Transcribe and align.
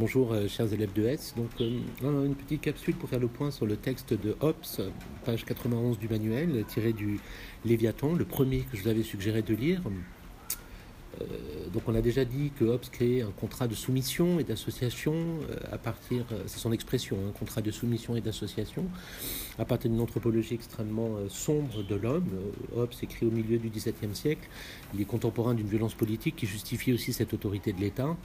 Bonjour 0.00 0.32
euh, 0.32 0.46
chers 0.46 0.72
élèves 0.72 0.92
de 0.92 1.06
S. 1.06 1.34
Donc 1.36 1.50
euh, 1.60 2.24
une 2.24 2.36
petite 2.36 2.60
capsule 2.60 2.94
pour 2.94 3.08
faire 3.08 3.18
le 3.18 3.26
point 3.26 3.50
sur 3.50 3.66
le 3.66 3.76
texte 3.76 4.14
de 4.14 4.36
Hobbes, 4.40 4.54
page 5.24 5.44
91 5.44 5.98
du 5.98 6.08
manuel, 6.08 6.64
tiré 6.68 6.92
du 6.92 7.18
Léviathan, 7.64 8.12
le 8.12 8.24
premier 8.24 8.60
que 8.60 8.76
je 8.76 8.84
vous 8.84 8.88
avais 8.88 9.02
suggéré 9.02 9.42
de 9.42 9.56
lire. 9.56 9.80
Euh, 11.20 11.24
donc 11.72 11.82
on 11.86 11.94
a 11.94 12.00
déjà 12.00 12.24
dit 12.24 12.52
que 12.58 12.64
Hobbes 12.64 12.88
crée 12.90 13.22
un 13.22 13.30
contrat 13.30 13.66
de 13.66 13.74
soumission 13.74 14.38
et 14.38 14.44
d'association 14.44 15.14
euh, 15.14 15.56
à 15.72 15.78
partir, 15.78 16.24
euh, 16.32 16.42
c'est 16.46 16.58
son 16.58 16.72
expression, 16.72 17.16
un 17.28 17.32
contrat 17.32 17.60
de 17.60 17.70
soumission 17.70 18.16
et 18.16 18.20
d'association 18.20 18.84
à 19.58 19.64
partir 19.64 19.90
d'une 19.90 20.00
anthropologie 20.00 20.54
extrêmement 20.54 21.16
sombre 21.28 21.82
de 21.82 21.94
l'homme. 21.96 22.28
Hobbes 22.76 22.94
écrit 23.02 23.26
au 23.26 23.30
milieu 23.30 23.58
du 23.58 23.70
XVIIe 23.70 24.14
siècle. 24.14 24.48
Il 24.94 25.00
est 25.00 25.04
contemporain 25.04 25.54
d'une 25.54 25.66
violence 25.66 25.94
politique 25.94 26.36
qui 26.36 26.46
justifie 26.46 26.92
aussi 26.92 27.12
cette 27.12 27.34
autorité 27.34 27.72
de 27.72 27.80
l'État, 27.80 28.16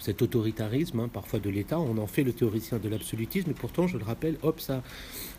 cet 0.00 0.20
autoritarisme 0.20 1.00
hein, 1.00 1.08
parfois 1.08 1.38
de 1.38 1.48
l'État. 1.48 1.80
On 1.80 1.96
en 1.96 2.06
fait 2.06 2.22
le 2.22 2.34
théoricien 2.34 2.78
de 2.78 2.88
l'absolutisme, 2.90 3.50
et 3.50 3.54
pourtant, 3.54 3.86
je 3.86 3.96
le 3.96 4.04
rappelle, 4.04 4.36
Hobbes 4.42 4.60
a 4.68 4.82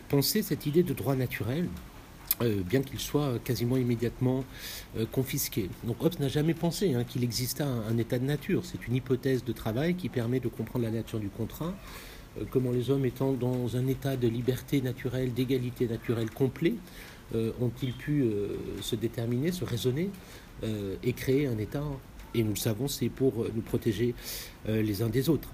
pensé 0.09 0.41
cette 0.41 0.65
idée 0.65 0.81
de 0.81 0.93
droit 0.93 1.15
naturel 1.15 1.69
euh, 2.41 2.61
bien 2.63 2.81
qu'il 2.81 2.99
soit 2.99 3.39
quasiment 3.45 3.77
immédiatement 3.77 4.43
euh, 4.97 5.05
confisqué. 5.09 5.69
Donc 5.85 6.03
Hobbes 6.03 6.19
n'a 6.19 6.27
jamais 6.27 6.53
pensé 6.53 6.93
hein, 6.93 7.05
qu'il 7.05 7.23
exista 7.23 7.65
un, 7.65 7.97
état 7.97 8.19
de 8.19 8.25
nature. 8.25 8.63
C'est 8.65 8.87
une 8.87 8.95
hypothèse 8.95 9.45
de 9.45 9.53
travail 9.53 9.95
qui 9.95 10.09
permet 10.09 10.41
de 10.41 10.49
comprendre 10.49 10.83
la 10.83 10.91
nature 10.91 11.19
du 11.19 11.29
contrat, 11.29 11.73
euh, 12.37 12.43
comment 12.51 12.71
les 12.71 12.89
hommes 12.89 13.05
étant 13.05 13.31
dans 13.31 13.77
un 13.77 13.87
état 13.87 14.17
de 14.17 14.27
liberté 14.27 14.81
naturelle, 14.81 15.33
d'égalité 15.33 15.87
naturelle 15.87 16.29
complet, 16.29 16.73
ont-ils 17.59 17.93
pu 17.93 18.23
se 18.81 18.95
déterminer, 18.95 19.51
se 19.51 19.65
raisonner 19.65 20.11
et 21.03 21.13
créer 21.13 21.47
un 21.47 21.57
état. 21.57 21.83
Et 22.35 22.43
nous 22.43 22.51
le 22.51 22.55
savons, 22.55 22.87
c'est 22.87 23.09
pour 23.09 23.47
nous 23.55 23.63
protéger 23.63 24.13
les 24.67 25.01
uns 25.01 25.09
des 25.09 25.27
autres. 25.27 25.49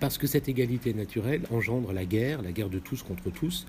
parce 0.00 0.16
que 0.16 0.26
cette 0.26 0.48
égalité 0.48 0.94
naturelle 0.94 1.42
engendre 1.50 1.92
la 1.92 2.06
guerre, 2.06 2.40
la 2.40 2.52
guerre 2.52 2.70
de 2.70 2.78
tous 2.78 3.02
contre 3.02 3.28
tous, 3.28 3.66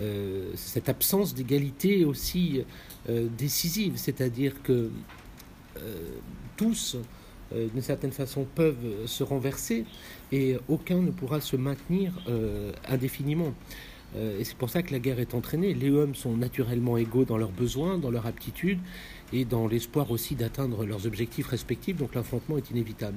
euh, 0.00 0.50
cette 0.54 0.88
absence 0.88 1.34
d'égalité 1.34 2.04
aussi 2.04 2.62
euh, 3.08 3.26
décisive, 3.36 3.94
c'est-à-dire 3.96 4.62
que 4.62 4.90
euh, 5.76 5.94
tous, 6.56 6.96
d'une 7.50 7.80
certaine 7.80 8.12
façon, 8.12 8.46
peuvent 8.54 9.06
se 9.06 9.24
renverser 9.24 9.86
et 10.32 10.58
aucun 10.68 11.00
ne 11.00 11.10
pourra 11.10 11.40
se 11.40 11.56
maintenir 11.56 12.12
indéfiniment. 12.86 13.54
et 14.14 14.44
c'est 14.44 14.56
pour 14.56 14.68
ça 14.68 14.82
que 14.82 14.92
la 14.92 14.98
guerre 14.98 15.18
est 15.18 15.32
entraînée. 15.32 15.72
Les 15.72 15.88
hommes 15.88 16.14
sont 16.14 16.36
naturellement 16.36 16.98
égaux 16.98 17.24
dans 17.24 17.38
leurs 17.38 17.52
besoins, 17.52 17.96
dans 17.96 18.10
leurs 18.10 18.26
aptitudes 18.26 18.80
et 19.32 19.46
dans 19.46 19.66
l'espoir 19.66 20.10
aussi 20.10 20.34
d'atteindre 20.34 20.84
leurs 20.84 21.06
objectifs 21.06 21.46
respectifs, 21.46 21.96
donc 21.96 22.14
l'affrontement 22.14 22.58
est 22.58 22.70
inévitable. 22.70 23.16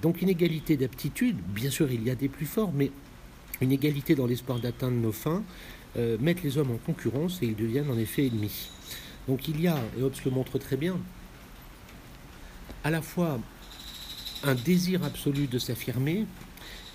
donc 0.00 0.22
une 0.22 0.28
égalité 0.28 0.76
d'aptitude, 0.76 1.38
bien 1.48 1.70
sûr 1.70 1.90
il 1.90 2.04
y 2.04 2.10
a 2.10 2.14
des 2.14 2.28
plus 2.28 2.46
forts, 2.46 2.72
mais 2.72 2.92
une 3.60 3.72
égalité 3.72 4.14
dans 4.14 4.26
l'espoir 4.26 4.58
d'atteindre 4.58 4.96
nos 4.96 5.12
fins, 5.12 5.42
euh, 5.96 6.16
mettent 6.20 6.42
les 6.42 6.58
hommes 6.58 6.72
en 6.72 6.76
concurrence 6.76 7.38
et 7.42 7.46
ils 7.46 7.56
deviennent 7.56 7.90
en 7.90 7.98
effet 7.98 8.26
ennemis. 8.26 8.68
Donc 9.28 9.48
il 9.48 9.60
y 9.60 9.68
a, 9.68 9.78
et 9.98 10.02
Hobbes 10.02 10.14
le 10.24 10.30
montre 10.30 10.58
très 10.58 10.76
bien, 10.76 10.98
à 12.84 12.90
la 12.90 13.00
fois 13.00 13.40
un 14.44 14.54
désir 14.54 15.02
absolu 15.04 15.46
de 15.46 15.58
s'affirmer 15.58 16.26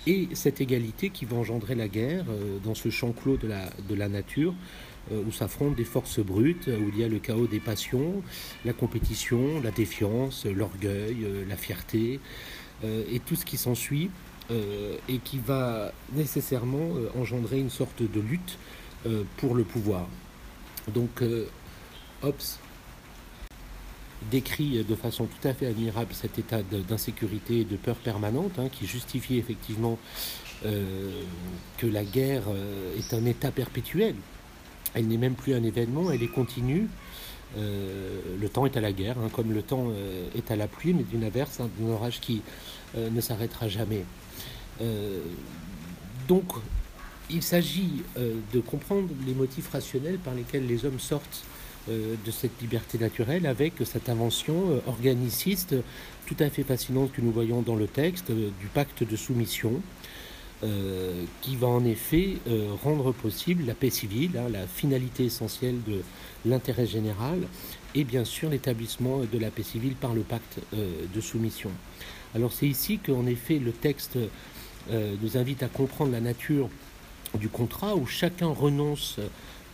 et 0.06 0.28
cette 0.34 0.60
égalité 0.60 1.10
qui 1.10 1.24
va 1.24 1.36
engendrer 1.36 1.74
la 1.74 1.88
guerre 1.88 2.24
euh, 2.28 2.58
dans 2.64 2.74
ce 2.74 2.90
champ 2.90 3.12
clos 3.12 3.36
de 3.36 3.48
la, 3.94 4.08
nature 4.08 4.54
euh, 5.10 5.22
où 5.26 5.32
s'affrontent 5.32 5.74
des 5.74 5.84
forces 5.84 6.20
brutes, 6.20 6.68
où 6.68 6.88
il 6.92 7.00
y 7.00 7.04
a 7.04 7.08
le 7.08 7.18
chaos 7.18 7.48
des 7.48 7.60
passions, 7.60 8.22
la 8.64 8.72
compétition, 8.72 9.60
la 9.62 9.72
défiance, 9.72 10.46
l'orgueil, 10.46 11.26
la 11.48 11.56
fierté 11.56 12.20
et 12.84 13.20
tout 13.20 13.36
ce 13.36 13.44
qui 13.44 13.56
s'ensuit. 13.56 14.10
Euh, 14.52 14.96
et 15.08 15.18
qui 15.18 15.38
va 15.38 15.92
nécessairement 16.12 16.96
euh, 16.96 17.08
engendrer 17.18 17.58
une 17.58 17.70
sorte 17.70 18.02
de 18.02 18.20
lutte 18.20 18.58
euh, 19.06 19.22
pour 19.38 19.54
le 19.54 19.64
pouvoir. 19.64 20.06
Donc 20.92 21.22
Hobbes 22.22 22.34
décrit 24.30 24.84
de 24.84 24.94
façon 24.94 25.26
tout 25.26 25.48
à 25.48 25.54
fait 25.54 25.66
admirable 25.66 26.12
cet 26.12 26.38
état 26.38 26.60
d'insécurité 26.62 27.60
et 27.60 27.64
de 27.64 27.76
peur 27.76 27.96
permanente 27.96 28.58
hein, 28.58 28.68
qui 28.70 28.86
justifie 28.86 29.38
effectivement 29.38 29.98
que 30.62 31.86
la 31.86 32.04
guerre 32.04 32.44
est 32.98 33.14
un 33.14 33.24
état 33.26 33.52
perpétuel. 33.52 34.16
Elle 34.94 35.06
n'est 35.06 35.18
même 35.18 35.34
plus 35.34 35.54
un 35.54 35.62
événement, 35.62 36.10
elle 36.10 36.22
est 36.22 36.32
continue. 36.32 36.88
le 37.56 38.48
temps 38.48 38.66
est 38.66 38.76
à 38.76 38.80
la 38.80 38.92
guerre, 38.92 39.18
hein, 39.18 39.28
comme 39.32 39.52
le 39.52 39.62
temps 39.62 39.92
est 40.34 40.50
à 40.50 40.56
la 40.56 40.66
pluie, 40.66 40.94
mais 40.94 41.04
d'une 41.04 41.22
averse, 41.22 41.60
hein, 41.60 41.70
d'un 41.78 41.92
orage 41.92 42.20
qui 42.20 42.42
ne 42.96 43.20
s'arrêtera 43.20 43.68
jamais. 43.68 44.04
Euh, 44.80 45.20
donc, 46.28 46.44
il 47.30 47.42
s'agit 47.42 48.02
euh, 48.16 48.34
de 48.52 48.60
comprendre 48.60 49.08
les 49.26 49.34
motifs 49.34 49.68
rationnels 49.70 50.18
par 50.18 50.34
lesquels 50.34 50.66
les 50.66 50.84
hommes 50.84 51.00
sortent 51.00 51.44
euh, 51.88 52.14
de 52.24 52.30
cette 52.30 52.60
liberté 52.60 52.98
naturelle 52.98 53.46
avec 53.46 53.74
cette 53.84 54.08
invention 54.08 54.80
organiciste 54.86 55.74
tout 56.26 56.36
à 56.38 56.48
fait 56.48 56.62
fascinante 56.62 57.12
que 57.12 57.20
nous 57.20 57.32
voyons 57.32 57.62
dans 57.62 57.76
le 57.76 57.86
texte 57.86 58.30
du 58.30 58.66
pacte 58.72 59.02
de 59.02 59.16
soumission. 59.16 59.82
qui 61.40 61.56
va 61.56 61.66
en 61.66 61.84
effet 61.84 62.36
rendre 62.84 63.10
possible 63.12 63.64
la 63.66 63.74
paix 63.74 63.90
civile, 63.90 64.38
hein, 64.38 64.48
la 64.48 64.68
finalité 64.68 65.24
essentielle 65.24 65.82
de 65.88 66.02
l'intérêt 66.46 66.86
général, 66.86 67.40
et 67.96 68.04
bien 68.04 68.24
sûr 68.24 68.48
l'établissement 68.48 69.22
de 69.32 69.38
la 69.40 69.50
paix 69.50 69.64
civile 69.64 69.96
par 69.96 70.14
le 70.14 70.20
pacte 70.20 70.60
de 70.72 71.20
soumission. 71.20 71.72
Alors 72.34 72.52
c'est 72.52 72.68
ici 72.68 72.98
qu'en 72.98 73.26
effet 73.26 73.58
le 73.58 73.72
texte 73.72 74.16
euh, 74.90 75.14
nous 75.22 75.36
invite 75.36 75.62
à 75.62 75.68
comprendre 75.68 76.12
la 76.12 76.20
nature 76.20 76.68
du 77.38 77.48
contrat 77.48 77.94
où 77.94 78.06
chacun 78.06 78.48
renonce 78.48 79.18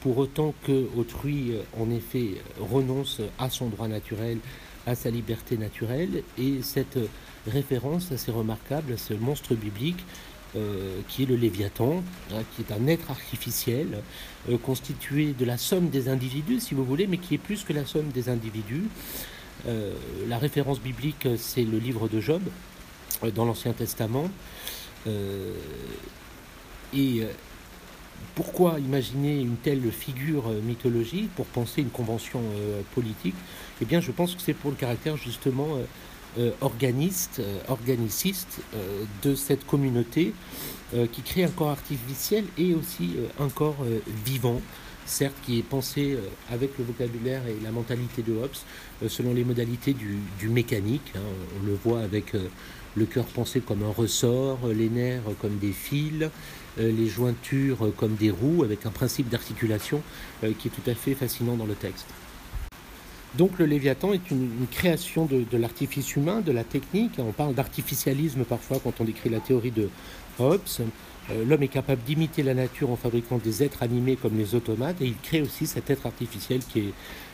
pour 0.00 0.18
autant 0.18 0.54
que 0.64 0.86
autrui, 0.96 1.52
euh, 1.52 1.62
en 1.80 1.90
effet, 1.90 2.42
renonce 2.60 3.20
à 3.38 3.48
son 3.48 3.68
droit 3.68 3.88
naturel, 3.88 4.38
à 4.86 4.94
sa 4.94 5.10
liberté 5.10 5.56
naturelle. 5.56 6.22
Et 6.38 6.62
cette 6.62 6.98
référence 7.46 8.12
assez 8.12 8.30
remarquable 8.30 8.92
à 8.92 8.96
ce 8.96 9.14
monstre 9.14 9.54
biblique 9.54 10.04
euh, 10.56 11.00
qui 11.08 11.22
est 11.22 11.26
le 11.26 11.36
Léviathan, 11.36 12.02
hein, 12.32 12.42
qui 12.54 12.62
est 12.62 12.72
un 12.72 12.86
être 12.86 13.10
artificiel 13.10 14.02
constitué 14.62 15.34
de 15.38 15.44
la 15.44 15.58
somme 15.58 15.90
des 15.90 16.08
individus, 16.08 16.60
si 16.60 16.74
vous 16.74 16.84
voulez, 16.84 17.06
mais 17.06 17.18
qui 17.18 17.34
est 17.34 17.38
plus 17.38 17.64
que 17.64 17.72
la 17.72 17.84
somme 17.84 18.08
des 18.08 18.30
individus. 18.30 18.84
la 19.66 20.38
référence 20.38 20.80
biblique, 20.80 21.28
c'est 21.36 21.64
le 21.64 21.78
livre 21.78 22.08
de 22.08 22.18
Job 22.18 22.40
dans 23.34 23.44
l'Ancien 23.44 23.74
Testament. 23.74 24.30
Euh, 25.06 25.54
et 26.92 27.22
euh, 27.22 27.26
pourquoi 28.34 28.78
imaginer 28.78 29.40
une 29.40 29.56
telle 29.56 29.90
figure 29.90 30.48
euh, 30.48 30.60
mythologique 30.60 31.30
pour 31.34 31.46
penser 31.46 31.82
une 31.82 31.90
convention 31.90 32.40
politique? 32.94 33.34
Eh 33.80 33.84
bien, 33.84 34.00
je 34.00 34.10
pense 34.12 34.34
que 34.34 34.42
c'est 34.42 34.54
pour 34.54 34.70
le 34.70 34.76
caractère 34.76 35.16
justement 35.16 35.78
organiste, 36.60 37.40
organiciste 37.68 38.60
de 39.22 39.34
cette 39.34 39.66
communauté 39.66 40.34
qui 41.12 41.22
crée 41.22 41.44
un 41.44 41.48
corps 41.48 41.70
artificiel 41.70 42.44
et 42.56 42.74
aussi 42.74 43.16
un 43.40 43.48
corps 43.48 43.84
vivant, 44.24 44.60
certes 45.08 45.36
qui 45.44 45.58
est 45.58 45.62
pensé 45.62 46.16
avec 46.50 46.78
le 46.78 46.84
vocabulaire 46.84 47.42
et 47.46 47.56
la 47.62 47.70
mentalité 47.70 48.22
de 48.22 48.32
Hobbes 48.32 49.08
selon 49.08 49.32
les 49.32 49.44
modalités 49.44 49.94
du, 49.94 50.48
mécanique. 50.48 51.12
Hein. 51.16 51.20
on 51.60 51.66
le 51.66 51.74
voit 51.74 52.00
avec 52.00 52.34
le 52.96 53.04
cœur 53.06 53.24
pensé 53.26 53.60
comme 53.60 53.82
un 53.82 53.92
ressort, 53.92 54.58
les 54.74 54.88
nerfs 54.88 55.22
comme 55.40 55.58
des 55.58 55.72
fils, 55.72 56.28
euh, 56.78 56.92
les 56.92 57.08
jointures 57.08 57.92
comme 57.96 58.14
des 58.14 58.30
roues, 58.30 58.62
avec 58.64 58.86
un 58.86 58.90
principe 58.90 59.28
d'articulation 59.28 60.02
euh, 60.44 60.52
qui 60.58 60.68
est 60.68 60.70
tout 60.70 60.90
à 60.90 60.94
fait 60.94 61.14
fascinant 61.14 61.56
dans 61.56 61.66
le 61.66 61.74
texte. 61.74 62.06
Donc 63.36 63.58
le 63.58 63.66
Léviathan 63.66 64.12
est 64.12 64.30
une, 64.30 64.66
création 64.70 65.26
de, 65.26 65.44
l'artifice 65.56 66.16
humain, 66.16 66.40
de 66.40 66.52
la 66.52 66.64
technique. 66.64 67.12
On 67.18 67.32
parle 67.32 67.54
d'artificialisme 67.54 68.44
parfois 68.44 68.80
quand 68.82 69.00
on 69.00 69.04
décrit 69.04 69.28
la 69.28 69.40
théorie 69.40 69.70
de 69.70 69.90
Hobbes. 70.38 70.60
Euh, 71.30 71.44
l'homme 71.44 71.62
est 71.62 71.68
capable 71.68 72.02
d'imiter 72.02 72.42
la 72.42 72.54
nature 72.54 72.90
en 72.90 72.96
fabriquant 72.96 73.38
des 73.38 73.62
êtres 73.62 73.82
animés 73.82 74.16
comme 74.16 74.36
les 74.36 74.54
automates 74.54 75.00
et 75.00 75.06
il 75.06 75.16
crée 75.16 75.42
aussi 75.42 75.66
cet 75.66 75.90
être 75.90 76.06
artificiel 76.06 76.60
qui 76.60 76.80
est 76.80 76.92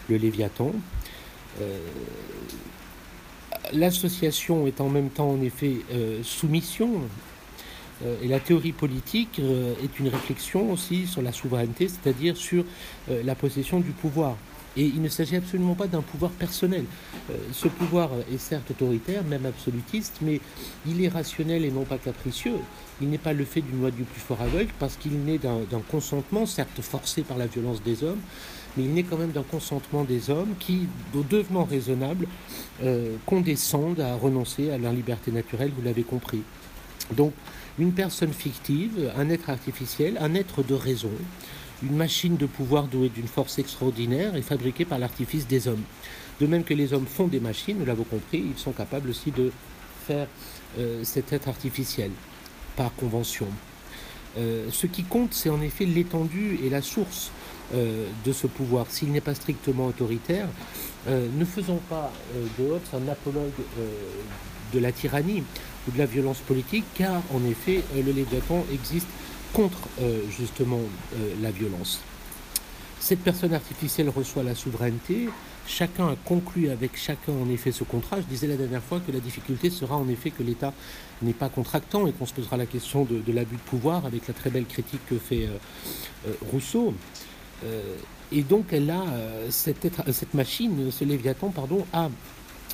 le 0.09 0.17
Léviathan 0.17 0.73
l'association 3.73 4.67
est 4.67 4.81
en 4.81 4.89
même 4.89 5.11
temps 5.11 5.31
en 5.31 5.41
effet 5.41 5.77
euh, 5.93 6.23
soumission. 6.23 7.01
Euh, 8.05 8.17
et 8.23 8.29
la 8.29 8.41
théorie 8.41 8.73
politique 8.73 9.39
euh, 9.39 9.75
est 9.83 9.99
une 9.99 10.09
réflexion 10.09 10.73
aussi 10.73 11.07
sur 11.07 11.23
la 11.23 11.33
souveraineté, 11.33 11.89
c'est-à-dire 11.89 12.37
sur 12.37 12.65
la 13.09 13.35
possession 13.35 13.81
du 13.81 13.91
pouvoir. 13.91 14.37
Et 14.77 14.85
il 14.85 15.03
ne 15.03 15.09
s'agit 15.09 15.37
absolument 15.37 15.75
pas 15.75 15.87
d'un 15.87 16.03
pouvoir 16.03 16.31
personnel. 16.33 16.85
ce 17.53 17.69
pouvoir 17.69 18.11
est 18.33 18.39
certes 18.39 18.71
autoritaire, 18.73 19.23
même 19.25 19.47
absolutiste, 19.47 20.19
mais 20.21 20.41
il 20.87 21.03
est 21.05 21.09
rationnel 21.09 21.65
et 21.65 21.71
non 21.71 21.85
pas 21.85 21.99
capricieux. 21.99 22.57
Il 23.01 23.09
n'est 23.09 23.19
pas 23.19 23.33
le 23.33 23.45
fait 23.45 23.61
d'une 23.61 23.81
loi 23.81 23.91
du 23.91 24.03
plus 24.03 24.21
fort 24.21 24.41
aveugle 24.41 24.73
parce 24.79 24.97
qu'il 24.97 25.19
naît 25.25 25.39
d'un 25.39 25.81
consentement, 25.91 26.47
certes 26.47 26.81
forcé 26.81 27.23
par 27.23 27.39
la 27.39 27.47
violence 27.47 27.83
des 27.83 28.03
hommes, 28.03 28.21
mais 28.77 28.85
il 28.85 28.93
naît 28.93 29.05
quand 29.05 29.19
même 29.19 29.31
d'un 29.31 29.43
consentement 29.43 30.05
des 30.05 30.31
hommes 30.31 30.55
qui, 30.59 30.89
au 31.15 31.23
devenant 31.23 31.65
raisonnable, 31.65 32.27
euh, 32.83 33.17
condescendent 33.27 34.01
à 34.01 34.15
renoncer 34.15 34.71
à 34.71 34.79
leur 34.79 34.93
liberté 34.93 35.31
naturelle, 35.31 35.73
vous 35.77 35.83
l'avez 35.83 36.03
compris. 36.03 36.43
Donc, 37.17 37.33
une 37.79 37.93
personne 37.93 38.33
fictive, 38.33 39.13
un 39.17 39.29
être 39.31 39.51
artificiel, 39.51 40.19
un 40.21 40.35
être 40.35 40.63
de 40.63 40.75
raison, 40.75 41.11
une 41.83 41.97
machine 41.97 42.37
de 42.37 42.47
pouvoir 42.47 42.85
douée 42.85 43.09
d'une 43.09 43.27
force 43.27 43.59
extraordinaire 43.59 44.37
est 44.37 44.43
fabriquée 44.43 44.85
par 44.85 44.99
l'artifice 44.99 45.47
des 45.47 45.69
hommes. 45.69 45.83
De 46.41 46.47
même 46.47 46.65
que 46.65 46.75
les 46.75 46.93
hommes 46.93 47.07
font 47.07 47.27
des 47.27 47.41
machines, 47.41 47.79
nous 47.79 47.85
l'avons 47.85 48.05
compris, 48.05 48.45
ils 48.55 48.59
sont 48.59 48.73
capables 48.73 49.11
aussi 49.11 49.31
de 49.31 49.53
faire 50.07 50.27
euh, 50.79 51.03
cet 51.05 51.33
être 51.33 51.49
artificiel 51.49 52.11
par 52.77 52.95
convention. 52.95 53.47
Euh, 54.37 54.69
ce 54.73 54.87
qui 54.87 55.05
compte, 55.05 55.33
c'est 55.33 55.51
en 55.51 55.61
effet 55.63 55.85
l'étendue 55.85 56.59
et 56.65 56.71
la 56.71 56.83
source 56.83 57.31
euh, 57.75 58.07
de 58.25 58.33
ce 58.33 58.47
pouvoir. 58.49 58.87
S'il 58.91 59.13
n'est 59.13 59.21
pas 59.21 59.35
strictement 59.35 59.87
autoritaire, 59.87 60.49
ne 61.07 61.45
faisons 61.45 61.81
pas 61.91 62.11
de 62.59 62.65
Hobbes 62.65 62.81
un 62.95 63.09
apologue 63.09 63.53
de 64.73 64.79
la 64.79 64.91
tyrannie 64.91 65.43
ou 65.87 65.91
de 65.91 65.99
la 65.99 66.07
violence 66.07 66.39
politique, 66.39 66.87
car 66.95 67.21
en 67.35 67.45
effet, 67.45 67.83
le 67.95 68.11
Léviathan 68.11 68.65
existe 68.73 69.07
contre 69.55 69.79
justement 70.37 70.81
la 71.41 71.51
violence. 71.51 72.01
Cette 73.01 73.21
personne 73.21 73.55
artificielle 73.55 74.11
reçoit 74.11 74.43
la 74.43 74.55
souveraineté, 74.55 75.29
Chacun 75.67 76.09
a 76.09 76.17
conclu 76.25 76.69
avec 76.69 76.97
chacun 76.97 77.33
en 77.33 77.49
effet 77.49 77.73
ce 77.73 77.85
contrat. 77.85 78.21
Je 78.21 78.27
disais 78.27 78.47
la 78.47 78.57
dernière 78.57 78.83
fois 78.83 79.01
que 79.01 79.11
la 79.11 79.21
difficulté 79.21 79.71
sera 79.71 79.97
en 79.97 80.09
effet 80.09 80.31
que 80.31 80.43
l'État 80.43 80.75
n'est 81.23 81.33
pas 81.33 81.49
contractant 81.49 82.07
et 82.07 82.13
qu'on 82.13 82.27
se 82.27 82.35
posera 82.35 82.59
la 82.59 82.67
question 82.67 83.05
de, 83.05 83.33
l'abus 83.33 83.57
de 83.57 83.61
pouvoir 83.63 84.05
avec 84.05 84.29
la 84.29 84.35
très 84.35 84.51
belle 84.51 84.67
critique 84.67 85.01
que 85.09 85.17
fait 85.17 85.47
euh, 85.47 85.57
euh, 86.29 86.33
Rousseau. 86.53 86.93
Euh, 87.65 87.97
et 88.31 88.43
donc 88.43 88.73
elle 88.73 88.91
a 88.91 89.05
cette, 89.49 89.87
cette, 90.13 90.35
machine, 90.35 90.91
ce 90.91 91.05
Léviathan, 91.05 91.51
pardon, 91.51 91.87
a 91.93 92.11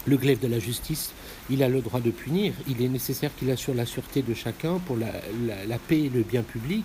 le 0.06 0.16
glaive 0.16 0.40
de 0.40 0.48
la 0.48 0.58
justice, 0.58 1.12
il 1.50 1.62
a 1.62 1.68
le 1.68 1.80
droit 1.80 2.00
de 2.00 2.10
punir, 2.10 2.52
il 2.68 2.80
est 2.82 2.88
nécessaire 2.88 3.30
qu'il 3.36 3.50
assure 3.50 3.74
la 3.74 3.84
sûreté 3.84 4.22
de 4.22 4.34
chacun 4.34 4.78
pour 4.78 4.96
la, 4.96 5.78
paix 5.88 6.00
et 6.00 6.08
le 6.08 6.22
bien 6.22 6.42
public. 6.42 6.84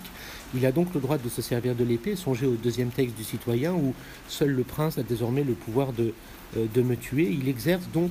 Il 0.54 0.66
a 0.66 0.72
donc 0.72 0.92
le 0.94 1.00
droit 1.00 1.18
de 1.18 1.28
se 1.28 1.40
servir 1.40 1.74
de 1.74 1.84
l'épée. 1.84 2.16
Songez 2.16 2.46
au 2.46 2.54
deuxième 2.54 2.90
texte 2.90 3.16
du 3.16 3.24
citoyen 3.24 3.72
où 3.72 3.94
seul 4.28 4.50
le 4.50 4.62
prince 4.64 4.98
a 4.98 5.02
désormais 5.02 5.44
le 5.44 5.54
pouvoir 5.54 5.92
de, 5.92 6.12
euh, 6.56 6.82
me 6.82 6.96
tuer. 6.96 7.28
Il 7.30 7.48
exerce 7.48 7.88
donc 7.92 8.10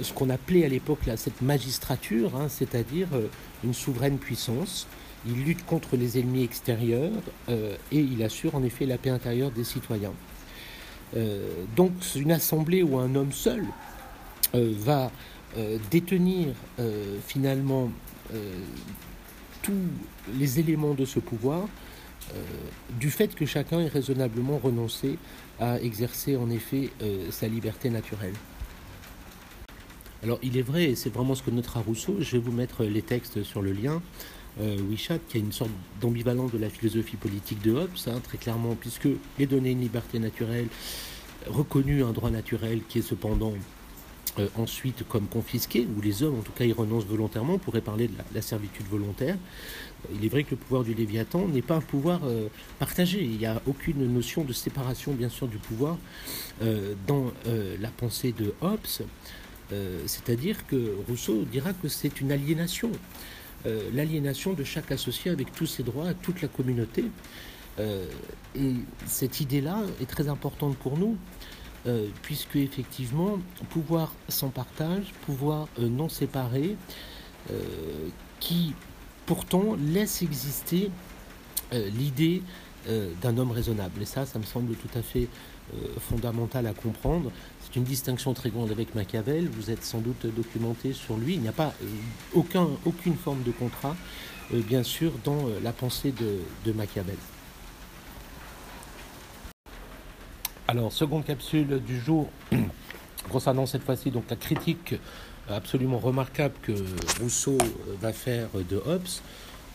ce 0.00 0.12
qu'on 0.12 0.30
appelait 0.30 0.64
à 0.64 0.68
l'époque 0.68 1.00
cette 1.16 1.42
magistrature, 1.42 2.36
hein, 2.36 2.48
c'est-à-dire 2.48 3.08
euh, 3.14 3.26
une 3.64 3.74
souveraine 3.74 4.18
puissance. 4.18 4.86
Il 5.26 5.44
lutte 5.44 5.66
contre 5.66 5.96
les 5.96 6.18
ennemis 6.18 6.44
extérieurs 6.44 7.12
euh, 7.48 7.76
et 7.92 7.98
il 7.98 8.22
assure 8.22 8.54
en 8.54 8.62
effet 8.62 8.86
la 8.86 8.96
paix 8.96 9.10
intérieure 9.10 9.50
des 9.50 9.64
citoyens. 9.64 10.12
donc 11.76 11.92
une 12.14 12.30
assemblée 12.30 12.82
où 12.84 12.96
un 12.98 13.14
homme 13.16 13.32
seul 13.32 13.64
va 14.54 15.10
euh, 15.56 15.78
détenir 15.90 16.48
euh, 16.78 17.18
finalement 17.26 17.90
euh, 18.32 18.60
tous 19.62 19.72
les 20.38 20.60
éléments 20.60 20.94
de 20.94 21.04
ce 21.04 21.18
pouvoir 21.18 21.66
du 23.00 23.10
fait 23.10 23.34
que 23.34 23.44
chacun 23.44 23.80
ait 23.80 23.88
raisonnablement 23.88 24.58
renoncé 24.58 25.18
à 25.58 25.80
exercer 25.80 26.36
en 26.36 26.48
effet 26.48 26.90
sa 27.30 27.48
liberté 27.48 27.90
naturelle. 27.90 28.34
Alors 30.22 30.38
il 30.40 30.56
est 30.56 30.62
vrai, 30.62 30.84
et 30.84 30.94
c'est 30.94 31.12
vraiment 31.12 31.34
ce 31.34 31.42
que 31.42 31.50
notera 31.50 31.80
Rousseau, 31.80 32.18
je 32.20 32.32
vais 32.32 32.38
vous 32.38 32.52
mettre 32.52 32.84
les 32.84 33.02
textes 33.02 33.42
sur 33.42 33.62
le 33.62 33.72
lien, 33.72 34.00
euh, 34.60 34.76
qui 35.28 35.38
a 35.38 35.40
une 35.40 35.50
sorte 35.50 35.70
d'ambivalence 36.00 36.52
de 36.52 36.58
la 36.58 36.70
philosophie 36.70 37.16
politique 37.16 37.60
de 37.62 37.72
Hobbes, 37.72 37.90
hein, 38.06 38.20
très 38.22 38.38
clairement, 38.38 38.76
puisque 38.76 39.08
les 39.40 39.46
données 39.46 39.72
une 39.72 39.80
liberté 39.80 40.20
naturelle, 40.20 40.68
reconnu 41.48 42.04
un 42.04 42.12
droit 42.12 42.30
naturel 42.30 42.82
qui 42.88 43.00
est 43.00 43.02
cependant 43.02 43.54
euh, 44.38 44.46
ensuite 44.56 45.06
comme 45.08 45.26
confisqué, 45.26 45.88
ou 45.96 46.00
les 46.00 46.22
hommes 46.22 46.38
en 46.38 46.42
tout 46.42 46.52
cas 46.52 46.64
y 46.64 46.72
renoncent 46.72 47.04
volontairement, 47.06 47.54
on 47.54 47.58
pourrait 47.58 47.80
parler 47.80 48.06
de 48.06 48.14
la, 48.32 48.42
servitude 48.42 48.86
volontaire. 48.86 49.36
Il 50.14 50.24
est 50.24 50.28
vrai 50.28 50.44
que 50.44 50.52
le 50.52 50.56
pouvoir 50.56 50.84
du 50.84 50.94
Léviathan 50.94 51.48
n'est 51.48 51.62
pas 51.62 51.74
un 51.76 51.80
pouvoir 51.80 52.20
euh, 52.24 52.46
partagé. 52.78 53.22
Il 53.22 53.38
n'y 53.38 53.46
a 53.46 53.60
aucune 53.66 54.06
notion 54.12 54.44
de 54.44 54.52
séparation, 54.52 55.14
bien 55.14 55.28
sûr, 55.28 55.48
du 55.48 55.58
pouvoir 55.58 55.98
euh, 56.62 56.94
dans 57.06 57.32
la 57.80 57.88
pensée 57.88 58.32
de 58.32 58.54
Hobbes. 58.60 59.04
C'est-à-dire 60.06 60.66
que 60.66 60.96
Rousseau 61.08 61.44
dira 61.44 61.72
que 61.72 61.88
c'est 61.88 62.20
une 62.20 62.32
aliénation. 62.32 62.90
L'aliénation 63.92 64.52
de 64.52 64.64
chaque 64.64 64.90
associé 64.90 65.30
avec 65.30 65.52
tous 65.52 65.66
ses 65.66 65.84
droits 65.84 66.08
à 66.08 66.14
toute 66.14 66.42
la 66.42 66.48
communauté. 66.48 67.04
et 67.78 68.74
cette 69.06 69.40
idée-là 69.40 69.82
est 70.00 70.06
très 70.06 70.28
importante 70.28 70.76
pour 70.76 70.98
nous 70.98 71.16
euh, 71.86 72.08
puisque 72.20 72.56
effectivement, 72.56 73.38
pouvoir 73.70 74.12
sans 74.28 74.50
partage, 74.50 75.14
pouvoir 75.24 75.66
euh, 75.78 75.88
non 75.88 76.10
séparé, 76.10 76.76
euh, 77.50 77.62
qui 78.38 78.74
pourtant 79.24 79.76
laisse 79.78 80.22
exister 80.22 80.90
l'idée 81.72 82.42
d'un 83.22 83.38
homme 83.38 83.52
raisonnable. 83.52 84.02
Et 84.02 84.04
ça, 84.04 84.26
ça 84.26 84.40
me 84.40 84.44
semble 84.44 84.74
tout 84.74 84.98
à 84.98 85.02
fait 85.02 85.28
fondamental 86.00 86.66
à 86.66 86.72
comprendre. 86.72 87.30
C'est 87.60 87.76
une 87.76 87.84
distinction 87.84 88.34
très 88.34 88.50
grande 88.50 88.72
avec 88.72 88.96
Machiavel. 88.96 89.48
Vous 89.48 89.70
êtes 89.70 89.84
sans 89.84 90.00
doute 90.00 90.26
documenté 90.34 90.92
sur 90.94 91.16
lui. 91.16 91.34
Il 91.34 91.42
n'y 91.42 91.48
a 91.48 91.52
pas 91.52 91.72
aucun, 92.34 92.66
aucune 92.84 93.14
forme 93.14 93.44
de 93.44 93.52
contrat, 93.52 93.94
bien 94.52 94.82
sûr, 94.82 95.12
dans 95.22 95.44
la 95.62 95.72
pensée 95.72 96.12
de 96.12 96.72
Machiavel. 96.72 97.14
Alors, 100.70 100.92
seconde 100.92 101.24
capsule 101.24 101.82
du 101.84 101.98
jour, 101.98 102.28
concernant 103.32 103.66
cette 103.66 103.82
fois-ci 103.82 104.12
donc 104.12 104.22
la 104.30 104.36
critique 104.36 104.94
absolument 105.48 105.98
remarquable 105.98 106.54
que 106.62 106.70
Rousseau 107.20 107.58
va 108.00 108.12
faire 108.12 108.46
de 108.54 108.76
Hobbes, 108.76 109.08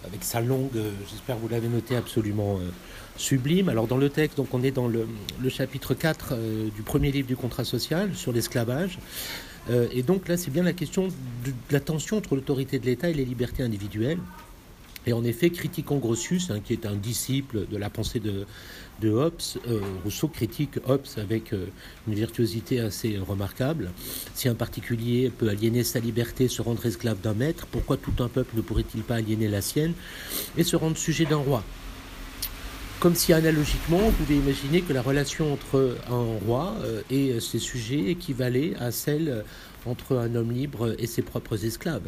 avec 0.08 0.24
sa 0.24 0.40
longue, 0.40 0.72
j'espère 1.12 1.36
vous 1.36 1.50
l'avez 1.50 1.68
noté, 1.68 1.98
absolument 1.98 2.60
euh, 2.60 2.70
sublime. 3.18 3.68
Alors 3.68 3.88
dans 3.88 3.98
le 3.98 4.10
texte, 4.10 4.38
donc 4.38 4.54
on 4.54 4.64
est 4.64 4.72
dans 4.72 4.88
le, 4.88 5.06
chapitre 5.50 5.96
4 5.96 6.30
euh, 6.32 6.70
du 6.74 6.82
premier 6.82 7.12
livre 7.12 7.28
du 7.28 7.36
contrat 7.36 7.66
social 7.66 8.16
sur 8.16 8.32
l'esclavage. 8.32 8.98
Euh, 9.70 9.90
et 9.92 10.02
donc 10.02 10.30
là, 10.30 10.38
c'est 10.38 10.50
bien 10.50 10.64
la 10.64 10.72
question 10.72 11.10
de 11.10 11.52
la 11.72 11.82
tension 11.82 12.16
entre 12.20 12.36
l'autorité 12.36 12.80
de 12.80 12.86
l'État 12.86 13.10
et 13.10 13.14
les 13.14 13.26
libertés 13.26 13.64
individuelles. 13.64 14.20
Et 15.08 15.14
en 15.14 15.24
effet, 15.24 15.50
critiquant 15.52 15.98
Grotius, 15.98 16.50
hein, 16.50 16.60
qui 16.64 16.74
est 16.74 16.86
un 16.86 16.96
disciple 16.96 17.68
de 17.70 17.78
la 17.78 17.90
pensée 17.90 18.20
de, 18.20 18.46
Hobbes, 19.04 19.34
euh, 19.68 19.80
Rousseau 20.04 20.28
critique 20.28 20.80
Hobbes 20.88 21.06
avec 21.18 21.54
euh, 21.54 21.68
une 22.08 22.16
virtuosité 22.16 22.80
assez 22.80 23.18
remarquable. 23.18 23.92
Si 24.34 24.48
un 24.48 24.56
particulier 24.56 25.32
peut 25.38 25.50
aliéner 25.50 25.84
sa 25.84 26.00
liberté, 26.00 26.48
se 26.48 26.62
rendre 26.62 26.84
esclave 26.86 27.20
d'un 27.22 27.34
maître, 27.34 27.68
pourquoi 27.68 27.98
tout 27.98 28.14
un 28.20 28.30
peuple 28.30 28.56
ne 28.56 28.62
pourrait-il 28.62 29.04
pas 29.04 29.16
aliéner 29.16 29.48
la 29.48 29.62
sienne 29.62 29.94
et 30.58 30.64
se 30.64 30.76
rendre 30.76 30.98
sujet 30.98 31.26
d'un 31.26 31.38
roi? 31.38 31.64
Comme 33.00 33.14
si 33.14 33.34
analogiquement, 33.34 34.00
vous 34.00 34.12
pouvez 34.12 34.38
imaginer 34.38 34.82
que 34.82 34.94
la 34.94 35.02
relation 35.02 35.54
entre 35.54 35.98
un 36.10 36.40
roi 36.48 36.74
euh, 36.84 37.02
et 37.12 37.40
ses 37.40 37.60
sujets 37.60 38.10
équivalait 38.10 38.74
à 38.80 38.90
celle 38.90 39.44
entre 39.86 40.18
un 40.18 40.34
homme 40.34 40.52
libre 40.52 40.96
et 40.98 41.06
ses 41.06 41.22
propres 41.22 41.64
esclaves. 41.64 42.08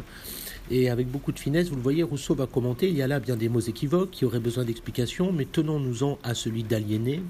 Et 0.70 0.90
avec 0.90 1.08
beaucoup 1.10 1.32
de 1.32 1.38
finesse, 1.38 1.68
vous 1.68 1.76
le 1.76 1.82
voyez, 1.82 2.02
Rousseau 2.02 2.34
va 2.34 2.46
commenter, 2.46 2.88
il 2.88 2.96
y 2.96 3.00
a 3.00 3.06
là 3.06 3.20
bien 3.20 3.36
des 3.36 3.48
mots 3.48 3.60
équivoques 3.60 4.10
qui 4.10 4.26
auraient 4.26 4.40
besoin 4.40 4.64
d'explication, 4.64 5.32
mais 5.32 5.46
tenons-nous-en 5.46 6.18
à 6.22 6.34
celui 6.34 6.62
d'aliéner. 6.62 7.22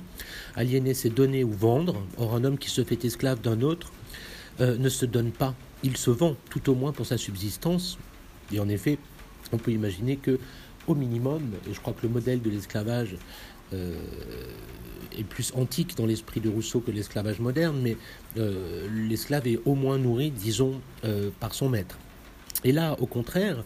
Aliéner, 0.56 0.92
c'est 0.92 1.10
donner 1.10 1.44
ou 1.44 1.52
vendre. 1.52 2.02
Or, 2.16 2.34
un 2.34 2.42
homme 2.42 2.58
qui 2.58 2.68
se 2.68 2.82
fait 2.82 3.04
esclave 3.04 3.40
d'un 3.40 3.62
autre 3.62 3.92
euh, 4.60 4.76
ne 4.76 4.88
se 4.88 5.06
donne 5.06 5.30
pas, 5.30 5.54
il 5.84 5.96
se 5.96 6.10
vend, 6.10 6.36
tout 6.50 6.68
au 6.68 6.74
moins 6.74 6.90
pour 6.90 7.06
sa 7.06 7.16
subsistance. 7.16 7.96
Et 8.52 8.58
en 8.58 8.68
effet, 8.68 8.98
on 9.52 9.58
peut 9.58 9.70
imaginer 9.70 10.16
que, 10.16 10.40
au 10.88 10.96
minimum, 10.96 11.42
et 11.70 11.74
je 11.74 11.80
crois 11.80 11.92
que 11.92 12.04
le 12.04 12.12
modèle 12.12 12.42
de 12.42 12.50
l'esclavage 12.50 13.16
euh, 13.72 13.94
est 15.16 15.22
plus 15.22 15.52
antique 15.54 15.96
dans 15.96 16.06
l'esprit 16.06 16.40
de 16.40 16.48
Rousseau 16.48 16.80
que 16.80 16.90
l'esclavage 16.90 17.38
moderne, 17.38 17.78
mais 17.80 17.96
euh, 18.36 18.88
l'esclave 19.08 19.46
est 19.46 19.60
au 19.64 19.76
moins 19.76 19.96
nourri, 19.96 20.32
disons, 20.32 20.80
par 21.38 21.54
son 21.54 21.68
maître. 21.68 21.98
Et 22.64 22.72
là, 22.72 22.96
au 23.00 23.06
contraire, 23.06 23.64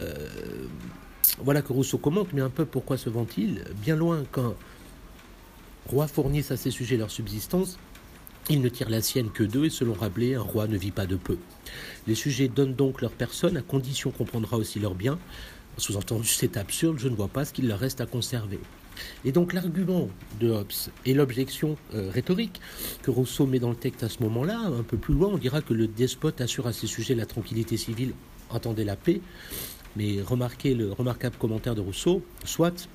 euh, 0.00 0.28
voilà 1.38 1.62
que 1.62 1.72
Rousseau 1.72 1.98
commente, 1.98 2.28
mais 2.32 2.40
un 2.40 2.50
peu 2.50 2.64
pourquoi 2.64 2.96
se 2.96 3.10
vend-il 3.10 3.64
Bien 3.82 3.96
loin 3.96 4.24
qu'un 4.32 4.54
roi 5.86 6.06
fournisse 6.06 6.50
à 6.50 6.56
ses 6.56 6.70
sujets 6.70 6.96
leur 6.96 7.10
subsistance, 7.10 7.78
il 8.48 8.60
ne 8.60 8.68
tire 8.68 8.90
la 8.90 9.02
sienne 9.02 9.30
que 9.30 9.44
d'eux, 9.44 9.66
et 9.66 9.70
selon 9.70 9.92
Rabelais, 9.92 10.34
un 10.34 10.42
roi 10.42 10.66
ne 10.66 10.76
vit 10.76 10.90
pas 10.90 11.06
de 11.06 11.16
peu. 11.16 11.38
Les 12.06 12.14
sujets 12.14 12.48
donnent 12.48 12.74
donc 12.74 13.00
leur 13.00 13.12
personne, 13.12 13.56
à 13.56 13.62
condition 13.62 14.10
qu'on 14.10 14.24
prendra 14.24 14.56
aussi 14.56 14.80
leur 14.80 14.94
bien. 14.94 15.18
Sous-entendu, 15.76 16.26
c'est 16.26 16.56
absurde, 16.56 16.98
je 16.98 17.08
ne 17.08 17.14
vois 17.14 17.28
pas 17.28 17.44
ce 17.44 17.52
qu'il 17.52 17.68
leur 17.68 17.78
reste 17.78 18.00
à 18.00 18.06
conserver. 18.06 18.58
Et 19.24 19.32
donc 19.32 19.52
l'argument 19.52 20.08
de 20.40 20.50
Hobbes 20.50 20.72
et 21.06 21.14
l'objection 21.14 21.76
euh, 21.94 22.10
rhétorique 22.10 22.60
que 23.02 23.10
Rousseau 23.10 23.46
met 23.46 23.58
dans 23.58 23.70
le 23.70 23.76
texte 23.76 24.02
à 24.02 24.08
ce 24.08 24.22
moment-là, 24.22 24.58
un 24.58 24.82
peu 24.82 24.96
plus 24.96 25.14
loin, 25.14 25.28
on 25.28 25.38
dira 25.38 25.60
que 25.60 25.74
le 25.74 25.86
despote 25.86 26.40
assure 26.40 26.66
à 26.66 26.72
ses 26.72 26.86
sujets 26.86 27.14
la 27.14 27.26
tranquillité 27.26 27.76
civile, 27.76 28.12
entendez 28.50 28.84
la 28.84 28.96
paix, 28.96 29.20
mais 29.96 30.22
remarquez 30.22 30.74
le 30.74 30.92
remarquable 30.92 31.36
commentaire 31.36 31.74
de 31.74 31.80
Rousseau, 31.80 32.22
soit 32.44 32.88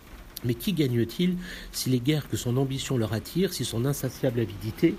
Mais 0.44 0.54
qui 0.54 0.74
gagne-t-il 0.74 1.38
si 1.72 1.90
les 1.90 2.00
guerres 2.00 2.30
que 2.30 2.38
son 2.38 2.58
ambition 2.58 2.98
leur 2.98 3.14
attire, 3.14 3.54
si 3.54 3.66
son 3.66 3.86
insatiable 3.86 4.40
avidité, 4.40 4.96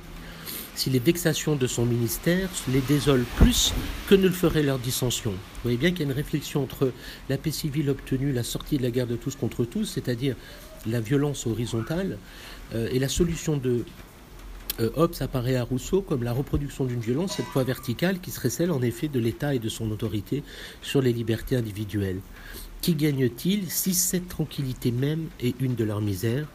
si 0.75 0.91
les 0.91 0.99
vexations 0.99 1.57
de 1.57 1.67
son 1.67 1.87
ministère 1.87 2.51
les 2.73 2.81
désolent 2.81 3.25
plus 3.37 3.73
que 4.09 4.15
ne 4.15 4.27
le 4.27 4.33
ferait 4.33 4.63
leur 4.63 4.79
dissension? 4.79 5.31
Vous 5.31 5.63
voyez 5.63 5.79
bien 5.79 5.91
qu'il 5.91 6.01
y 6.01 6.03
a 6.03 6.07
une 6.07 6.17
réflexion 6.17 6.63
entre 6.63 6.93
la 7.29 7.39
paix 7.39 7.51
civile 7.51 7.91
obtenue, 7.91 8.33
la 8.33 8.43
sortie 8.43 8.77
de 8.77 8.83
la 8.83 8.91
guerre 8.91 9.07
de 9.07 9.17
tous 9.17 9.37
contre 9.37 9.65
tous, 9.65 9.85
c'est-à-dire 9.85 10.37
la 10.91 11.01
violence 11.01 11.47
horizontale, 11.47 12.19
euh, 12.75 12.89
et 12.93 12.99
la 12.99 13.09
solution 13.09 13.57
de 13.57 13.85
euh, 14.81 14.91
Hobbes 14.95 15.15
apparaît 15.21 15.57
à 15.57 15.65
Rousseau 15.65 16.03
comme 16.03 16.23
la 16.23 16.33
reproduction 16.33 16.85
d'une 16.85 17.01
violence, 17.01 17.37
cette 17.37 17.47
fois 17.47 17.65
verticale, 17.65 18.21
qui 18.21 18.31
serait 18.31 18.51
celle 18.51 18.71
en 18.71 18.83
effet 18.83 19.09
de 19.09 19.19
l'État 19.19 19.55
et 19.55 19.59
de 19.59 19.69
son 19.69 19.91
autorité 19.91 20.43
sur 20.83 21.01
les 21.01 21.13
libertés 21.13 21.57
individuelles. 21.57 22.21
Qui 22.83 22.95
gagne-t-il 22.95 23.71
si 23.71 23.95
cette 23.95 24.29
tranquillité 24.29 24.91
même 24.91 25.29
est 25.41 25.59
une 25.61 25.75
de 25.75 25.85
leurs 25.85 26.03
misères? 26.03 26.47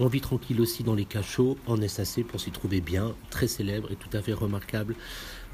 On 0.00 0.06
vit 0.06 0.20
tranquille 0.20 0.60
aussi 0.60 0.82
dans 0.82 0.94
les 0.94 1.04
cachots, 1.04 1.56
en 1.66 1.80
est 1.80 1.98
assez 1.98 2.22
pour 2.22 2.40
s'y 2.40 2.50
trouver 2.50 2.80
bien, 2.80 3.14
très 3.30 3.48
célèbre 3.48 3.90
et 3.90 3.96
tout 3.96 4.10
à 4.12 4.22
fait 4.22 4.32
remarquable 4.32 4.94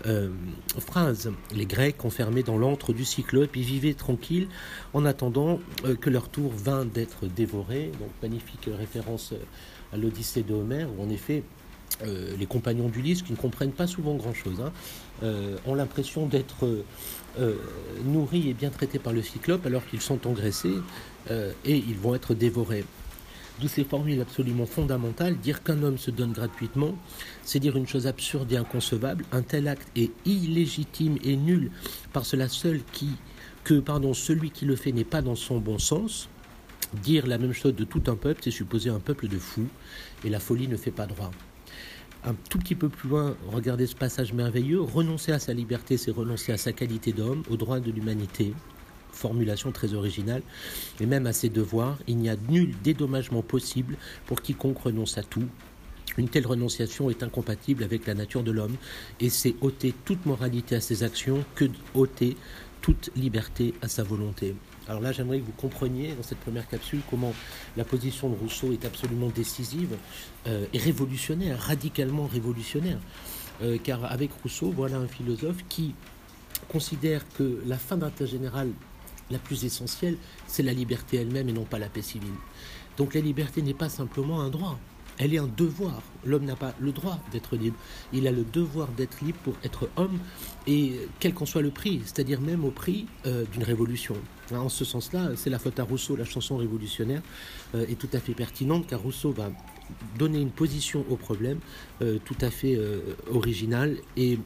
euh, 0.06 0.28
phrase. 0.80 1.32
Les 1.54 1.66
Grecs 1.66 2.04
enfermés 2.04 2.42
dans 2.42 2.58
l'antre 2.58 2.92
du 2.92 3.04
cyclope, 3.04 3.56
ils 3.56 3.62
vivaient 3.62 3.94
tranquilles 3.94 4.48
en 4.92 5.04
attendant 5.04 5.60
euh, 5.84 5.94
que 5.94 6.10
leur 6.10 6.28
tour 6.28 6.52
vint 6.52 6.84
d'être 6.84 7.26
dévoré. 7.26 7.90
Donc 8.00 8.10
magnifique 8.22 8.68
référence 8.76 9.32
à 9.92 9.96
l'Odyssée 9.96 10.42
de 10.42 10.52
Homère, 10.52 10.88
où 10.96 11.02
en 11.02 11.08
effet 11.08 11.42
euh, 12.02 12.36
les 12.36 12.46
compagnons 12.46 12.88
d'Ulysse, 12.88 13.22
qui 13.22 13.32
ne 13.32 13.36
comprennent 13.36 13.72
pas 13.72 13.86
souvent 13.86 14.14
grand-chose, 14.14 14.60
hein, 14.60 14.72
ont 15.64 15.74
l'impression 15.74 16.26
d'être 16.26 16.84
nourris 18.04 18.50
et 18.50 18.52
bien 18.52 18.68
traités 18.68 18.98
par 18.98 19.12
le 19.12 19.22
cyclope 19.22 19.64
alors 19.64 19.86
qu'ils 19.86 20.02
sont 20.02 20.26
engraissés 20.26 20.74
et 21.30 21.76
ils 21.76 21.96
vont 21.96 22.14
être 22.14 22.34
dévorés. 22.34 22.84
D'où 23.60 23.68
ces 23.68 23.84
formules 23.84 24.20
absolument 24.20 24.66
fondamentales, 24.66 25.36
dire 25.36 25.62
qu'un 25.62 25.82
homme 25.84 25.98
se 25.98 26.10
donne 26.10 26.32
gratuitement, 26.32 26.96
c'est 27.44 27.60
dire 27.60 27.76
une 27.76 27.86
chose 27.86 28.08
absurde 28.08 28.50
et 28.52 28.56
inconcevable, 28.56 29.24
un 29.30 29.42
tel 29.42 29.68
acte 29.68 29.88
est 29.94 30.10
illégitime 30.26 31.18
et 31.22 31.36
nul 31.36 31.70
par 32.12 32.26
cela 32.26 32.48
seul 32.48 32.80
qui, 32.92 33.10
que 33.62 33.78
pardon, 33.78 34.12
celui 34.12 34.50
qui 34.50 34.64
le 34.64 34.74
fait 34.74 34.90
n'est 34.90 35.04
pas 35.04 35.22
dans 35.22 35.36
son 35.36 35.58
bon 35.58 35.78
sens. 35.78 36.28
Dire 37.02 37.26
la 37.26 37.38
même 37.38 37.52
chose 37.52 37.74
de 37.74 37.84
tout 37.84 38.02
un 38.08 38.16
peuple, 38.16 38.40
c'est 38.42 38.50
supposer 38.50 38.90
un 38.90 39.00
peuple 39.00 39.28
de 39.28 39.38
fous, 39.38 39.68
et 40.24 40.30
la 40.30 40.40
folie 40.40 40.68
ne 40.68 40.76
fait 40.76 40.92
pas 40.92 41.06
droit. 41.06 41.30
Un 42.24 42.34
tout 42.48 42.58
petit 42.58 42.74
peu 42.74 42.88
plus 42.88 43.08
loin, 43.08 43.36
regardez 43.52 43.86
ce 43.86 43.94
passage 43.94 44.32
merveilleux, 44.32 44.80
renoncer 44.80 45.32
à 45.32 45.38
sa 45.38 45.52
liberté, 45.52 45.96
c'est 45.96 46.10
renoncer 46.10 46.52
à 46.52 46.56
sa 46.56 46.72
qualité 46.72 47.12
d'homme, 47.12 47.42
au 47.50 47.56
droit 47.56 47.80
de 47.80 47.90
l'humanité, 47.90 48.54
formulation 49.14 49.72
très 49.72 49.94
originale, 49.94 50.42
et 51.00 51.06
même 51.06 51.26
à 51.26 51.32
ses 51.32 51.48
devoirs, 51.48 51.98
il 52.06 52.16
n'y 52.18 52.28
a 52.28 52.36
nul 52.48 52.74
dédommagement 52.82 53.42
possible 53.42 53.96
pour 54.26 54.42
quiconque 54.42 54.78
renonce 54.78 55.18
à 55.18 55.22
tout. 55.22 55.48
Une 56.16 56.28
telle 56.28 56.46
renonciation 56.46 57.10
est 57.10 57.22
incompatible 57.22 57.82
avec 57.82 58.06
la 58.06 58.14
nature 58.14 58.42
de 58.42 58.52
l'homme, 58.52 58.76
et 59.20 59.30
c'est 59.30 59.54
ôter 59.60 59.94
toute 60.04 60.26
moralité 60.26 60.76
à 60.76 60.80
ses 60.80 61.02
actions 61.02 61.44
que 61.54 61.64
ôter 61.94 62.36
toute 62.80 63.10
liberté 63.16 63.74
à 63.82 63.88
sa 63.88 64.02
volonté. 64.02 64.54
Alors 64.86 65.00
là, 65.00 65.12
j'aimerais 65.12 65.40
que 65.40 65.46
vous 65.46 65.52
compreniez 65.52 66.12
dans 66.14 66.22
cette 66.22 66.40
première 66.40 66.68
capsule 66.68 67.00
comment 67.08 67.32
la 67.76 67.84
position 67.84 68.28
de 68.28 68.36
Rousseau 68.36 68.72
est 68.72 68.84
absolument 68.84 69.28
décisive 69.28 69.96
euh, 70.46 70.66
et 70.74 70.78
révolutionnaire, 70.78 71.58
radicalement 71.58 72.26
révolutionnaire. 72.26 72.98
Euh, 73.62 73.78
car 73.82 74.04
avec 74.12 74.30
Rousseau, 74.42 74.70
voilà 74.70 74.96
un 74.96 75.06
philosophe 75.06 75.64
qui 75.68 75.94
considère 76.68 77.24
que 77.38 77.62
la 77.66 77.78
fin 77.78 77.96
d'intérêt 77.96 78.30
général 78.30 78.68
la 79.30 79.38
plus 79.38 79.64
essentielle, 79.64 80.16
c'est 80.46 80.62
la 80.62 80.72
liberté 80.72 81.16
elle-même 81.16 81.48
et 81.48 81.52
non 81.52 81.64
pas 81.64 81.78
la 81.78 81.88
paix 81.88 82.02
civile. 82.02 82.34
Donc 82.96 83.14
la 83.14 83.20
liberté 83.20 83.62
n'est 83.62 83.74
pas 83.74 83.88
simplement 83.88 84.40
un 84.40 84.50
droit, 84.50 84.78
elle 85.18 85.34
est 85.34 85.38
un 85.38 85.48
devoir. 85.48 86.02
L'homme 86.24 86.44
n'a 86.44 86.56
pas 86.56 86.74
le 86.80 86.92
droit 86.92 87.18
d'être 87.32 87.56
libre, 87.56 87.76
il 88.12 88.26
a 88.26 88.32
le 88.32 88.44
devoir 88.44 88.88
d'être 88.88 89.20
libre 89.22 89.38
pour 89.44 89.54
être 89.62 89.88
homme, 89.96 90.18
et 90.66 91.00
quel 91.20 91.34
qu'en 91.34 91.46
soit 91.46 91.62
le 91.62 91.70
prix, 91.70 92.00
c'est-à-dire 92.04 92.40
même 92.40 92.64
au 92.64 92.70
prix 92.70 93.06
euh, 93.26 93.44
d'une 93.52 93.62
révolution. 93.62 94.16
En 94.52 94.68
ce 94.68 94.84
sens-là, 94.84 95.30
c'est 95.36 95.50
la 95.50 95.58
faute 95.58 95.78
à 95.78 95.84
Rousseau, 95.84 96.16
la 96.16 96.24
chanson 96.24 96.56
révolutionnaire 96.56 97.22
euh, 97.74 97.86
est 97.86 97.98
tout 97.98 98.08
à 98.12 98.20
fait 98.20 98.34
pertinente, 98.34 98.86
car 98.86 99.00
Rousseau 99.00 99.32
va 99.32 99.50
donner 100.18 100.40
une 100.40 100.50
position 100.50 101.04
au 101.10 101.16
problème 101.16 101.58
euh, 102.00 102.18
tout 102.24 102.36
à 102.40 102.50
fait 102.50 102.78
originale 103.30 103.98
et 104.16 104.38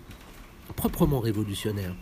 proprement 0.76 1.20
révolutionnaire. 1.20 1.94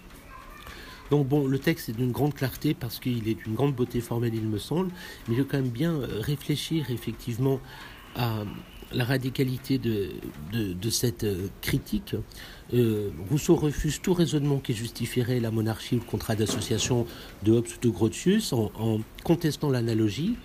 Donc 1.11 1.29
bon, 1.29 1.47
le 1.47 1.59
texte 1.59 1.89
est 1.89 1.93
d'une 1.93 2.13
grande 2.13 2.35
clarté 2.35 2.75
parce 2.75 2.99
qu'il 2.99 3.29
est 3.29 3.35
d'une 3.35 3.55
grande 3.55 3.75
beauté 3.75 4.01
formelle, 4.01 4.35
il 4.35 4.43
me 4.43 4.59
semble, 4.59 4.91
mais 5.29 5.35
il 5.35 5.43
faut 5.43 5.49
quand 5.49 5.59
même 5.59 5.69
bien 5.69 5.93
euh, 5.93 6.21
réfléchir 6.21 6.91
effectivement 6.91 7.61
à 8.17 8.45
la 8.93 9.05
radicalité 9.05 9.79
de, 9.79 10.11
cette 10.91 11.25
euh, 11.25 11.49
critique. 11.61 12.15
Euh, 12.73 13.11
Rousseau 13.31 13.57
refuse 13.57 14.01
tout 14.01 14.15
raisonnement 14.15 14.59
qui 14.59 14.75
justifierait 14.75 15.41
la 15.41 15.51
monarchie 15.51 15.97
ou 15.97 15.99
le 15.99 16.05
contrat 16.05 16.35
d'association 16.35 17.07
de 17.43 17.53
Hobbes 17.53 17.67
ou 17.67 17.81
de 17.81 17.89
Grotius 17.89 18.53
en, 18.53 19.01
contestant 19.23 19.71
l'analogie. 19.71 20.37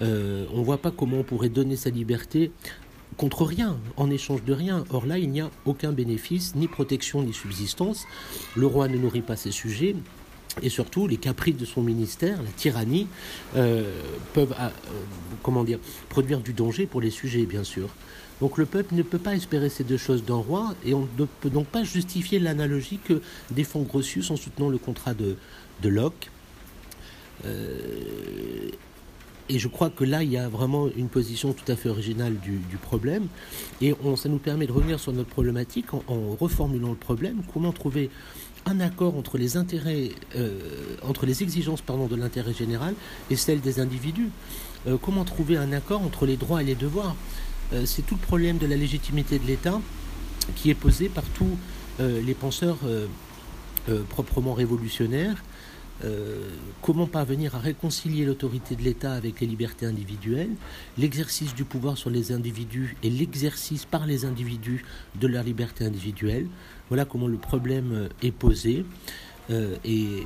on 0.00 0.04
ne 0.04 0.64
voit 0.64 0.78
pas 0.78 0.90
comment 0.90 1.18
on 1.18 1.22
pourrait 1.22 1.48
donner 1.48 1.76
sa 1.76 1.90
liberté 1.90 2.50
contre 3.16 3.44
rien, 3.44 3.78
en 3.96 4.10
échange 4.10 4.44
de 4.44 4.52
rien. 4.52 4.84
Or 4.90 5.06
là, 5.06 5.18
il 5.18 5.30
n'y 5.30 5.40
a 5.40 5.50
aucun 5.64 5.92
bénéfice, 5.92 6.54
ni 6.54 6.68
protection, 6.68 7.22
ni 7.22 7.32
subsistance. 7.32 8.04
Le 8.54 8.66
roi 8.66 8.88
ne 8.88 8.98
nourrit 8.98 9.22
pas 9.22 9.36
ses 9.36 9.50
sujets. 9.50 9.96
Et 10.62 10.70
surtout, 10.70 11.06
les 11.06 11.18
caprices 11.18 11.56
de 11.56 11.66
son 11.66 11.82
ministère, 11.82 12.42
la 12.42 12.50
tyrannie, 12.50 13.08
euh, 13.56 14.00
peuvent 14.32 14.54
euh, 14.58 14.70
comment 15.42 15.64
dire, 15.64 15.78
produire 16.08 16.40
du 16.40 16.52
danger 16.52 16.86
pour 16.86 17.00
les 17.00 17.10
sujets, 17.10 17.44
bien 17.44 17.64
sûr. 17.64 17.88
Donc 18.40 18.58
le 18.58 18.66
peuple 18.66 18.94
ne 18.94 19.02
peut 19.02 19.18
pas 19.18 19.34
espérer 19.34 19.68
ces 19.68 19.84
deux 19.84 19.96
choses 19.96 20.24
d'un 20.24 20.34
roi, 20.34 20.74
et 20.84 20.94
on 20.94 21.08
ne 21.18 21.26
peut 21.26 21.50
donc 21.50 21.66
pas 21.66 21.84
justifier 21.84 22.38
l'analogie 22.38 22.98
que 23.02 23.22
défend 23.50 23.80
Grotius 23.80 24.30
en 24.30 24.36
soutenant 24.36 24.68
le 24.68 24.78
contrat 24.78 25.14
de, 25.14 25.36
Locke. 25.84 26.30
Euh, 27.44 28.70
et 29.48 29.58
je 29.58 29.68
crois 29.68 29.90
que 29.90 30.04
là, 30.04 30.22
il 30.22 30.30
y 30.30 30.36
a 30.36 30.48
vraiment 30.48 30.88
une 30.96 31.08
position 31.08 31.52
tout 31.52 31.70
à 31.70 31.76
fait 31.76 31.88
originale 31.88 32.34
du, 32.40 32.76
problème. 32.80 33.26
Et 33.80 33.94
ça 34.16 34.28
nous 34.28 34.38
permet 34.38 34.66
de 34.66 34.72
revenir 34.72 34.98
sur 35.00 35.12
notre 35.12 35.28
problématique 35.28 35.92
en, 35.94 36.36
reformulant 36.38 36.90
le 36.90 36.96
problème. 36.96 37.42
Comment 37.52 37.72
trouver 37.72 38.10
un 38.64 38.80
accord 38.80 39.16
entre 39.16 39.38
les 39.38 39.56
intérêts, 39.56 40.10
euh, 40.34 40.58
entre 41.02 41.26
les 41.26 41.42
exigences 41.42 41.80
pardon, 41.80 42.06
de 42.06 42.16
l'intérêt 42.16 42.52
général 42.52 42.94
et 43.30 43.36
celles 43.36 43.60
des 43.60 43.78
individus 43.78 44.30
euh, 44.88 44.96
Comment 45.00 45.24
trouver 45.24 45.56
un 45.56 45.72
accord 45.72 46.02
entre 46.02 46.26
les 46.26 46.36
droits 46.36 46.62
et 46.62 46.64
les 46.64 46.74
devoirs 46.74 47.14
euh, 47.72 47.86
C'est 47.86 48.02
tout 48.02 48.16
le 48.16 48.20
problème 48.20 48.58
de 48.58 48.66
la 48.66 48.76
légitimité 48.76 49.38
de 49.38 49.46
l'État 49.46 49.80
qui 50.56 50.70
est 50.70 50.74
posé 50.74 51.08
par 51.08 51.24
tous 51.24 51.56
les 51.98 52.34
penseurs 52.34 52.76
proprement 54.10 54.52
révolutionnaires 54.52 55.42
euh, 56.04 56.50
comment 56.82 57.06
parvenir 57.06 57.54
à 57.54 57.58
réconcilier 57.58 58.24
l'autorité 58.24 58.76
de 58.76 58.82
l'État 58.82 59.12
avec 59.12 59.40
les 59.40 59.46
libertés 59.46 59.86
individuelles, 59.86 60.50
l'exercice 60.98 61.54
du 61.54 61.64
pouvoir 61.64 61.96
sur 61.96 62.10
les 62.10 62.32
individus 62.32 62.96
et 63.02 63.10
l'exercice 63.10 63.86
par 63.86 64.06
les 64.06 64.24
individus 64.24 64.84
de 65.18 65.26
leur 65.26 65.42
liberté 65.42 65.84
individuelle. 65.84 66.48
Voilà 66.88 67.04
comment 67.04 67.28
le 67.28 67.38
problème 67.38 67.92
euh, 67.92 68.08
est 68.22 68.32
posé. 68.32 68.84
Euh, 69.50 69.76
et 69.84 70.24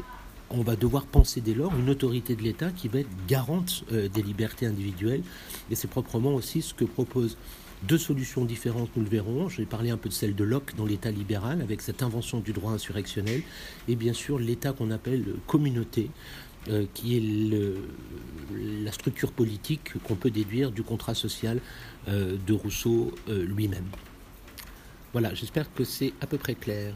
on 0.51 0.63
va 0.63 0.75
devoir 0.75 1.05
penser 1.05 1.41
dès 1.41 1.55
lors 1.55 1.73
une 1.79 1.91
autorité 1.91 2.35
de 2.35 2.43
l'État 2.43 2.71
qui 2.73 2.89
va 2.89 3.01
être 3.01 3.27
garante 3.29 3.85
des 3.89 4.21
libertés 4.21 4.67
individuelles. 4.67 5.23
Et 5.71 5.77
c'est 5.77 5.87
proprement 5.87 6.35
aussi 6.35 6.61
ce 6.61 6.75
que 6.75 6.85
propose 6.85 7.37
deux 7.83 7.99
solutions 7.99 8.45
différentes, 8.45 8.91
nous 8.97 9.03
le 9.03 9.09
verrons. 9.09 9.49
J'ai 9.49 9.65
parlé 9.65 9.91
un 9.91 9.97
peu 9.97 10.09
de 10.09 10.15
celle 10.15 10.35
de 10.35 10.45
Locke 10.45 10.75
dans 10.77 10.87
l'État 10.87 11.11
libéral, 11.11 11.63
avec 11.63 11.81
cette 11.81 12.03
invention 12.03 12.41
du 12.41 12.53
droit 12.53 12.73
insurrectionnel, 12.73 13.43
et 13.89 13.97
bien 13.97 14.13
sûr 14.13 14.39
l'État 14.39 14.73
qu'on 14.73 14.91
appelle 14.91 15.25
communauté, 15.47 16.11
euh, 16.69 16.85
qui 16.93 17.17
est 17.17 18.85
la 18.85 18.93
structure 18.93 19.33
politique 19.33 19.95
qu'on 20.05 20.15
peut 20.15 20.31
déduire 20.31 20.71
du 20.71 20.83
contrat 20.83 21.15
social 21.15 21.59
euh, 22.09 22.37
de 22.47 22.53
Rousseau 22.53 23.15
euh, 23.29 23.45
lui-même. 23.45 23.87
Voilà, 25.13 25.33
j'espère 25.33 25.73
que 25.73 25.85
c'est 25.85 26.13
à 26.21 26.27
peu 26.27 26.37
près 26.37 26.55
clair. 26.55 26.95